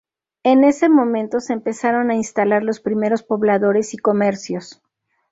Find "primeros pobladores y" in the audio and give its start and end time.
2.79-3.97